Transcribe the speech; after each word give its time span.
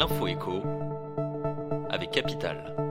l'info 0.00 0.28
écho 0.28 0.62
avec 1.90 2.12
Capital. 2.12 2.89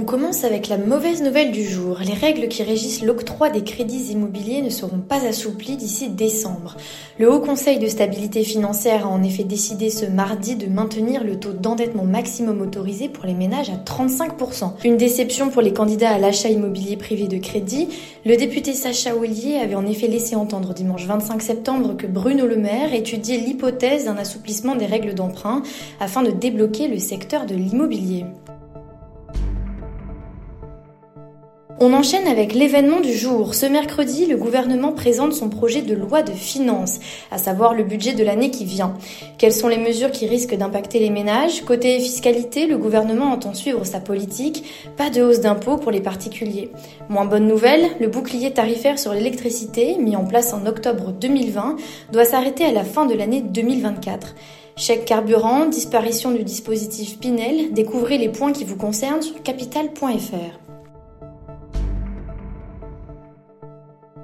On 0.00 0.04
commence 0.04 0.44
avec 0.44 0.68
la 0.68 0.78
mauvaise 0.78 1.24
nouvelle 1.24 1.50
du 1.50 1.64
jour. 1.64 1.98
Les 2.06 2.14
règles 2.14 2.46
qui 2.46 2.62
régissent 2.62 3.02
l'octroi 3.02 3.50
des 3.50 3.64
crédits 3.64 4.12
immobiliers 4.12 4.62
ne 4.62 4.70
seront 4.70 5.00
pas 5.00 5.26
assouplies 5.26 5.76
d'ici 5.76 6.08
décembre. 6.08 6.76
Le 7.18 7.28
Haut 7.28 7.40
Conseil 7.40 7.80
de 7.80 7.88
stabilité 7.88 8.44
financière 8.44 9.06
a 9.06 9.08
en 9.08 9.24
effet 9.24 9.42
décidé 9.42 9.90
ce 9.90 10.06
mardi 10.06 10.54
de 10.54 10.68
maintenir 10.68 11.24
le 11.24 11.40
taux 11.40 11.52
d'endettement 11.52 12.04
maximum 12.04 12.60
autorisé 12.60 13.08
pour 13.08 13.26
les 13.26 13.34
ménages 13.34 13.70
à 13.70 13.74
35%. 13.74 14.74
Une 14.84 14.98
déception 14.98 15.50
pour 15.50 15.62
les 15.62 15.72
candidats 15.72 16.10
à 16.10 16.18
l'achat 16.18 16.48
immobilier 16.48 16.96
privé 16.96 17.26
de 17.26 17.38
crédit. 17.38 17.88
Le 18.24 18.36
député 18.36 18.74
Sacha 18.74 19.16
Ollier 19.16 19.56
avait 19.56 19.74
en 19.74 19.84
effet 19.84 20.06
laissé 20.06 20.36
entendre 20.36 20.74
dimanche 20.74 21.06
25 21.06 21.42
septembre 21.42 21.96
que 21.96 22.06
Bruno 22.06 22.46
Le 22.46 22.56
Maire 22.56 22.94
étudiait 22.94 23.38
l'hypothèse 23.38 24.04
d'un 24.04 24.16
assouplissement 24.16 24.76
des 24.76 24.86
règles 24.86 25.14
d'emprunt 25.14 25.64
afin 25.98 26.22
de 26.22 26.30
débloquer 26.30 26.86
le 26.86 27.00
secteur 27.00 27.46
de 27.46 27.56
l'immobilier. 27.56 28.26
On 31.80 31.92
enchaîne 31.92 32.26
avec 32.26 32.54
l'événement 32.54 32.98
du 32.98 33.12
jour. 33.12 33.54
Ce 33.54 33.64
mercredi, 33.64 34.26
le 34.26 34.36
gouvernement 34.36 34.90
présente 34.90 35.32
son 35.32 35.48
projet 35.48 35.80
de 35.80 35.94
loi 35.94 36.22
de 36.22 36.32
finances, 36.32 36.98
à 37.30 37.38
savoir 37.38 37.72
le 37.72 37.84
budget 37.84 38.14
de 38.14 38.24
l'année 38.24 38.50
qui 38.50 38.64
vient. 38.64 38.94
Quelles 39.38 39.52
sont 39.52 39.68
les 39.68 39.78
mesures 39.78 40.10
qui 40.10 40.26
risquent 40.26 40.56
d'impacter 40.56 40.98
les 40.98 41.10
ménages? 41.10 41.64
Côté 41.64 42.00
fiscalité, 42.00 42.66
le 42.66 42.78
gouvernement 42.78 43.30
entend 43.30 43.54
suivre 43.54 43.84
sa 43.84 44.00
politique, 44.00 44.64
pas 44.96 45.08
de 45.08 45.22
hausse 45.22 45.38
d'impôts 45.38 45.76
pour 45.76 45.92
les 45.92 46.00
particuliers. 46.00 46.72
Moins 47.08 47.26
bonne 47.26 47.46
nouvelle, 47.46 47.86
le 48.00 48.08
bouclier 48.08 48.52
tarifaire 48.52 48.98
sur 48.98 49.14
l'électricité, 49.14 49.98
mis 49.98 50.16
en 50.16 50.24
place 50.24 50.52
en 50.52 50.66
octobre 50.66 51.12
2020, 51.12 51.76
doit 52.10 52.24
s'arrêter 52.24 52.64
à 52.64 52.72
la 52.72 52.82
fin 52.82 53.06
de 53.06 53.14
l'année 53.14 53.40
2024. 53.40 54.34
Chèque 54.74 55.04
carburant, 55.04 55.66
disparition 55.66 56.32
du 56.32 56.42
dispositif 56.42 57.20
Pinel, 57.20 57.72
découvrez 57.72 58.18
les 58.18 58.30
points 58.30 58.52
qui 58.52 58.64
vous 58.64 58.76
concernent 58.76 59.22
sur 59.22 59.40
capital.fr. 59.44 60.67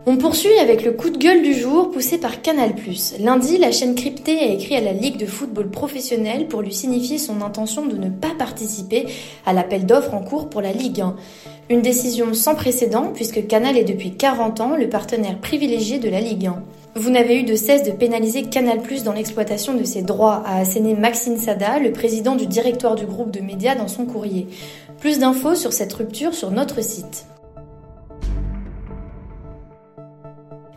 On 0.06 0.19
poursuit 0.19 0.58
avec 0.60 0.84
le 0.84 0.92
coup 0.92 1.08
de 1.08 1.16
gueule 1.16 1.41
du 1.41 1.55
jour 1.55 1.91
poussé 1.91 2.19
par 2.19 2.42
Canal+. 2.42 2.74
Lundi, 3.20 3.56
la 3.56 3.72
chaîne 3.72 3.94
cryptée 3.94 4.38
a 4.38 4.52
écrit 4.52 4.77
à 4.77 4.83
la 4.83 4.92
Ligue 4.92 5.16
de 5.16 5.24
football 5.24 5.70
professionnel 5.70 6.47
pour 6.47 6.60
lui 6.60 6.74
signifier 6.74 7.16
son 7.16 7.41
intention 7.41 7.86
de 7.86 7.97
ne 7.97 8.10
pas 8.10 8.34
participer 8.38 9.06
à 9.47 9.55
l'appel 9.55 9.86
d'offres 9.86 10.12
en 10.12 10.20
cours 10.20 10.50
pour 10.50 10.60
la 10.60 10.72
Ligue 10.72 11.00
1. 11.00 11.16
Une 11.70 11.80
décision 11.80 12.34
sans 12.34 12.55
précédent 12.55 13.12
puisque 13.14 13.47
Canal 13.47 13.78
est 13.78 13.84
depuis 13.84 14.14
40 14.14 14.60
ans 14.60 14.77
le 14.77 14.91
partenaire 14.91 15.38
privilégié 15.38 15.98
de 15.98 16.10
la 16.10 16.20
Ligue 16.20 16.48
1. 16.48 16.62
Vous 16.97 17.08
n'avez 17.08 17.41
eu 17.41 17.44
de 17.44 17.56
cesse 17.56 17.84
de 17.84 17.91
pénaliser 17.91 18.42
Canal+ 18.42 18.80
dans 19.06 19.14
l'exploitation 19.14 19.72
de 19.72 19.84
ses 19.84 20.02
droits, 20.02 20.42
a 20.44 20.58
asséné 20.58 20.92
Maxime 20.92 21.38
Sada, 21.38 21.78
le 21.78 21.92
président 21.92 22.36
du 22.36 22.47
directoire 22.47 22.94
du 22.94 23.06
groupe 23.06 23.30
de 23.30 23.41
médias 23.41 23.75
dans 23.75 23.88
son 23.88 24.05
courrier. 24.05 24.48
Plus 25.00 25.19
d'infos 25.19 25.55
sur 25.55 25.72
cette 25.72 25.94
rupture 25.94 26.34
sur 26.34 26.50
notre 26.50 26.84
site. 26.84 27.25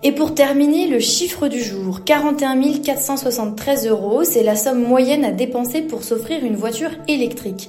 Et 0.07 0.13
pour 0.13 0.33
terminer, 0.33 0.87
le 0.87 0.99
chiffre 0.99 1.49
du 1.49 1.61
jour, 1.61 2.05
41 2.05 2.79
473 2.81 3.87
euros, 3.89 4.23
c'est 4.23 4.41
la 4.41 4.55
somme 4.55 4.81
moyenne 4.81 5.25
à 5.25 5.33
dépenser 5.33 5.81
pour 5.81 6.01
s'offrir 6.01 6.45
une 6.45 6.55
voiture 6.55 6.91
électrique. 7.09 7.67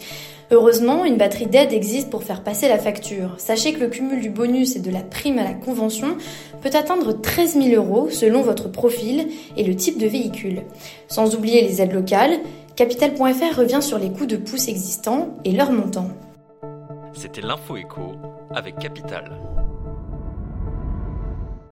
Heureusement, 0.53 1.05
une 1.05 1.17
batterie 1.17 1.49
d'aide 1.49 1.73
existe 1.73 2.11
pour 2.11 2.23
faire 2.23 2.45
passer 2.45 2.69
la 2.69 2.79
facture. 2.79 3.35
Sachez 3.39 3.73
que 3.73 3.81
le 3.81 3.89
cumul 3.89 4.21
du 4.21 4.31
bonus 4.31 4.77
et 4.77 4.79
de 4.79 4.93
la 4.93 5.01
prime 5.01 5.41
à 5.41 5.43
la 5.43 5.53
convention 5.53 6.17
peut 6.61 6.71
atteindre 6.75 7.21
13 7.21 7.61
000 7.61 7.75
euros 7.75 8.09
selon 8.09 8.43
votre 8.43 8.71
profil 8.71 9.27
et 9.57 9.65
le 9.65 9.75
type 9.75 9.99
de 9.99 10.07
véhicule. 10.07 10.63
Sans 11.09 11.35
oublier 11.35 11.63
les 11.63 11.83
aides 11.83 11.93
locales, 11.93 12.39
Capital.fr 12.77 13.59
revient 13.59 13.83
sur 13.83 13.99
les 13.99 14.13
coûts 14.13 14.27
de 14.27 14.37
pouce 14.37 14.69
existants 14.69 15.31
et 15.45 15.51
leur 15.51 15.73
montant. 15.73 16.13
C'était 17.15 17.41
l'info 17.41 17.77
écho 17.77 18.13
avec 18.55 18.79
Capital. 18.79 19.33